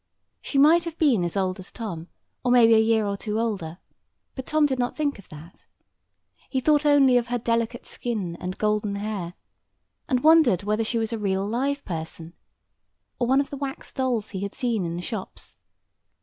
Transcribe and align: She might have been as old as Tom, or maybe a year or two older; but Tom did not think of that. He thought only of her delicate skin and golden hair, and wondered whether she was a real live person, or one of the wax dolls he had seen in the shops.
She 0.41 0.57
might 0.57 0.83
have 0.85 0.97
been 0.97 1.23
as 1.23 1.37
old 1.37 1.59
as 1.59 1.71
Tom, 1.71 2.07
or 2.43 2.51
maybe 2.51 2.73
a 2.73 2.79
year 2.79 3.05
or 3.05 3.15
two 3.15 3.39
older; 3.39 3.77
but 4.33 4.47
Tom 4.47 4.65
did 4.65 4.79
not 4.79 4.95
think 4.97 5.19
of 5.19 5.29
that. 5.29 5.67
He 6.49 6.59
thought 6.59 6.87
only 6.87 7.17
of 7.17 7.27
her 7.27 7.37
delicate 7.37 7.85
skin 7.85 8.35
and 8.37 8.57
golden 8.57 8.95
hair, 8.95 9.35
and 10.09 10.23
wondered 10.23 10.63
whether 10.63 10.83
she 10.83 10.97
was 10.97 11.13
a 11.13 11.19
real 11.19 11.47
live 11.47 11.85
person, 11.85 12.33
or 13.19 13.27
one 13.27 13.41
of 13.41 13.51
the 13.51 13.57
wax 13.57 13.93
dolls 13.93 14.31
he 14.31 14.39
had 14.39 14.55
seen 14.55 14.85
in 14.85 14.95
the 14.95 15.03
shops. 15.03 15.59